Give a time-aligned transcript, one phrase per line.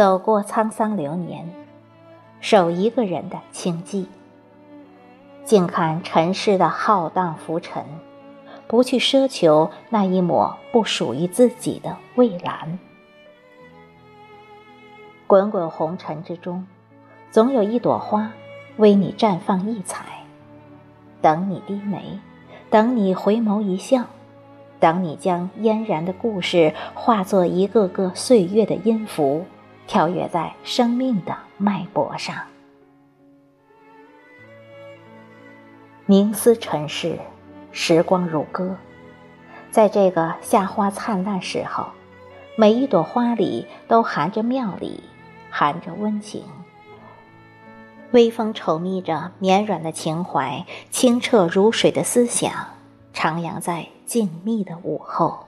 [0.00, 1.46] 走过沧桑流年，
[2.40, 4.06] 守一个人的清寂，
[5.44, 7.84] 静看尘世的浩荡浮沉，
[8.66, 12.78] 不去奢求那一抹不属于自己的蔚蓝。
[15.26, 16.66] 滚滚红尘之中，
[17.30, 18.32] 总有一朵花
[18.78, 20.24] 为你绽放异彩，
[21.20, 22.18] 等你低眉，
[22.70, 24.04] 等你回眸一笑。
[24.78, 29.44] 等你将嫣然的故事化作一个个岁月的音符，
[29.90, 32.36] 跳跃在生命的脉搏上。
[36.06, 37.18] 冥思尘世，
[37.72, 38.76] 时光如歌，
[39.72, 41.86] 在这个夏花灿烂时候，
[42.54, 45.02] 每一朵花里都含着妙理，
[45.50, 46.44] 含着温情。
[48.12, 52.52] 微风稠密着绵软的情怀，清澈如水的思想，
[53.12, 53.88] 徜徉在。
[54.06, 55.46] 静谧的午后，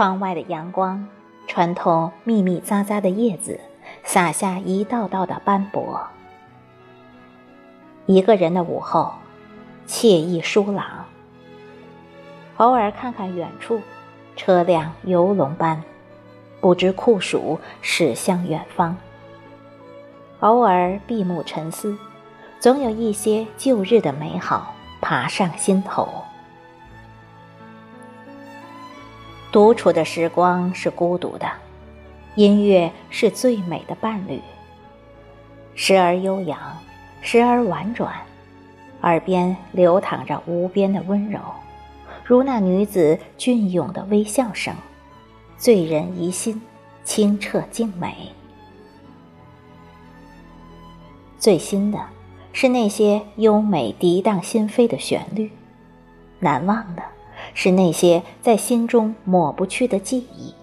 [0.00, 1.06] 窗外的阳光
[1.46, 3.60] 穿透密密匝匝的叶子，
[4.02, 6.00] 洒下一道道的斑驳。
[8.06, 9.12] 一个人的午后，
[9.86, 11.04] 惬意舒朗。
[12.56, 13.82] 偶尔看看远处，
[14.36, 15.84] 车辆游龙般，
[16.62, 18.96] 不知酷暑驶向远方。
[20.38, 21.94] 偶尔闭目沉思。
[22.58, 26.08] 总有一些旧日的美好爬上心头。
[29.52, 31.50] 独处的时光是孤独的，
[32.36, 34.40] 音乐是最美的伴侣。
[35.74, 36.58] 时而悠扬，
[37.20, 38.14] 时而婉转，
[39.02, 41.40] 耳边流淌着无边的温柔，
[42.24, 44.74] 如那女子隽永的微笑声，
[45.56, 46.60] 醉人怡心，
[47.02, 48.14] 清澈静美。
[51.38, 51.98] 最新的。
[52.52, 55.52] 是那些优美涤荡心扉的旋律，
[56.40, 57.02] 难忘的
[57.54, 60.54] 是那些在心中抹不去的记忆。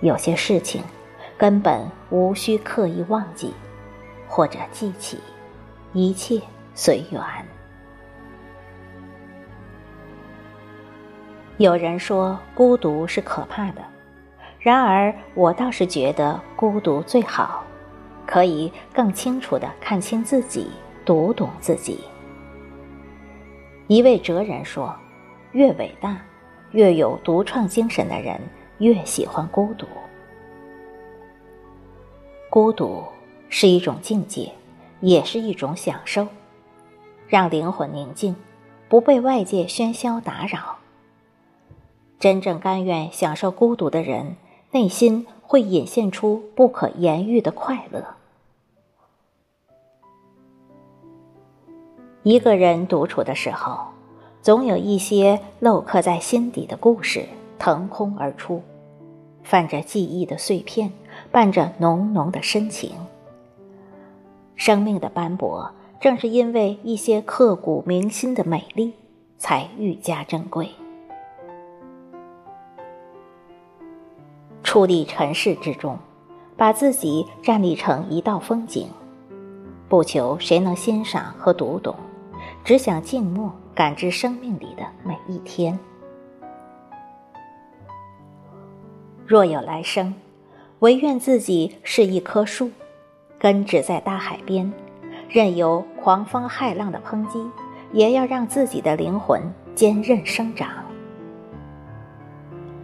[0.00, 0.82] 有些事情
[1.36, 3.52] 根本无需刻意忘记，
[4.28, 5.18] 或者记起，
[5.92, 6.40] 一切
[6.74, 7.22] 随缘。
[11.58, 13.82] 有人说孤独是可怕的，
[14.58, 17.64] 然而我倒是觉得孤独最好。
[18.26, 20.70] 可以更清楚地看清自己，
[21.04, 21.98] 读懂自己。
[23.88, 24.94] 一位哲人说
[25.52, 26.20] ：“越伟大、
[26.72, 28.40] 越有独创精神的人，
[28.78, 29.86] 越喜欢孤独。
[32.48, 33.04] 孤独
[33.48, 34.52] 是一种境界，
[35.00, 36.26] 也是一种享受，
[37.28, 38.34] 让灵魂宁静，
[38.88, 40.78] 不被外界喧嚣打扰。
[42.18, 44.36] 真正甘愿享受孤独的人，
[44.72, 48.04] 内心会隐现出不可言喻的快乐。”
[52.22, 53.86] 一个人独处的时候，
[54.42, 57.26] 总有一些镂刻在心底的故事
[57.58, 58.62] 腾空而出，
[59.42, 60.90] 泛着记忆的碎片，
[61.30, 62.92] 伴着浓浓的深情。
[64.56, 68.94] 生命的斑驳，正是因为一些刻骨铭心的美丽，
[69.36, 70.70] 才愈加珍贵。
[74.64, 75.98] 矗立尘世之中，
[76.56, 78.88] 把自己站立成一道风景，
[79.86, 81.94] 不求谁能欣赏和读懂。
[82.64, 85.78] 只想静默，感知生命里的每一天。
[89.26, 90.14] 若有来生，
[90.80, 92.70] 唯愿自己是一棵树，
[93.38, 94.70] 根植在大海边，
[95.30, 97.42] 任由狂风骇浪的抨击，
[97.90, 99.40] 也要让自己的灵魂
[99.74, 100.68] 坚韧生长。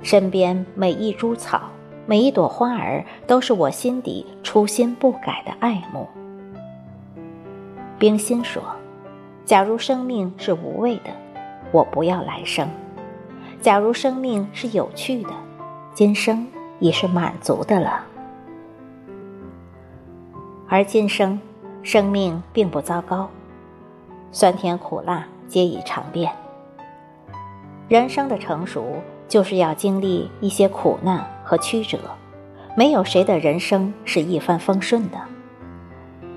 [0.00, 1.64] 身边每一株草，
[2.06, 6.08] 每一朵花儿，都是我心底初心不改的爱慕。
[7.98, 8.62] 冰心说。
[9.46, 11.10] 假如生命是无味的，
[11.70, 12.66] 我不要来生；
[13.60, 15.30] 假如生命是有趣的，
[15.94, 16.44] 今生
[16.80, 18.04] 已是满足的了。
[20.68, 21.38] 而今生，
[21.84, 23.30] 生命并不糟糕，
[24.32, 26.32] 酸甜苦辣皆已尝遍。
[27.88, 32.00] 人生的成熟，就是要经历一些苦难和曲折，
[32.76, 35.18] 没有谁的人生是一帆风顺的。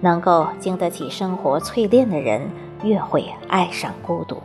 [0.00, 2.48] 能够经得起生活淬炼的人。
[2.84, 4.40] 越会爱上孤独。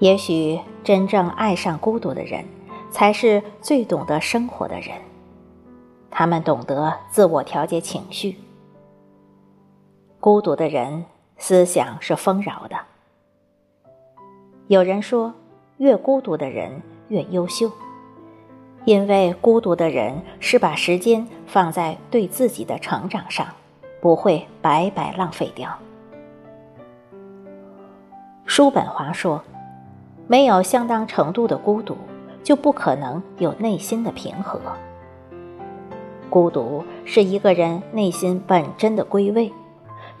[0.00, 2.44] 也许真正爱上孤独的人，
[2.90, 4.90] 才是最懂得生活的人。
[6.10, 8.36] 他们懂得自我调节情绪。
[10.20, 11.04] 孤独的人
[11.38, 12.76] 思想是丰饶的。
[14.66, 15.32] 有人说，
[15.78, 17.70] 越孤独的人越优秀，
[18.84, 23.46] 因为孤独的人是把时间放在对自己的成长上。
[24.04, 25.74] 不会白白浪费掉。
[28.44, 29.42] 叔本华说
[30.28, 31.96] ：“没有相当程度的孤独，
[32.42, 34.60] 就不可能有内心的平和。
[36.28, 39.50] 孤独是一个人内心本真的归位。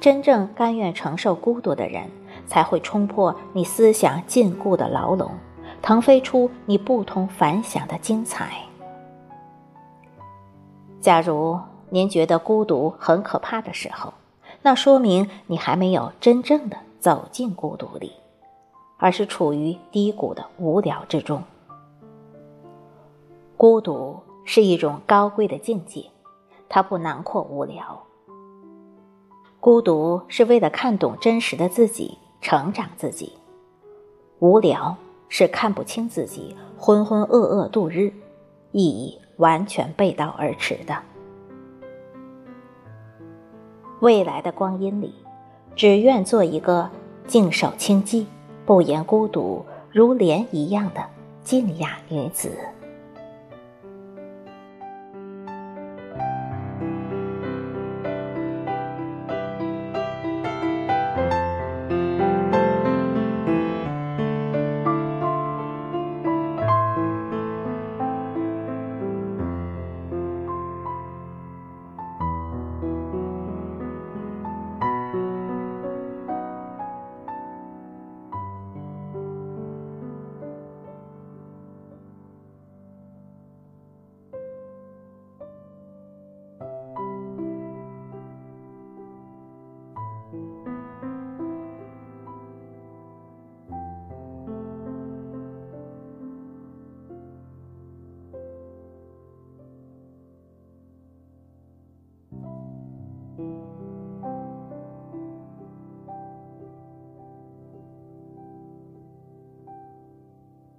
[0.00, 2.04] 真正甘愿承受孤独的人，
[2.46, 5.30] 才会冲破你思想禁锢的牢笼，
[5.82, 8.62] 腾飞出你不同凡响的精彩。
[11.02, 11.60] 假如
[11.94, 14.12] 您觉得孤独很可怕的时候，
[14.62, 18.10] 那说明你还没有真正的走进孤独里，
[18.96, 21.40] 而是处于低谷的无聊之中。
[23.56, 26.04] 孤独是一种高贵的境界，
[26.68, 28.02] 它不囊括无聊。
[29.60, 33.28] 孤独是为了看懂真实的自己，成长自己；
[34.40, 34.96] 无聊
[35.28, 38.12] 是看不清自己，浑浑噩噩度日，
[38.72, 41.00] 意义完全背道而驰的。
[44.00, 45.14] 未来的光阴里，
[45.74, 46.88] 只愿做一个
[47.26, 48.26] 静守清寂、
[48.66, 51.02] 不言孤独、如莲一样的
[51.42, 52.50] 静雅女子。